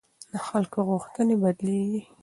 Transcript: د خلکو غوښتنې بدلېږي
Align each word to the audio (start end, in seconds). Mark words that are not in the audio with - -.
د 0.31 0.33
خلکو 0.47 0.79
غوښتنې 0.89 1.35
بدلېږي 1.43 2.01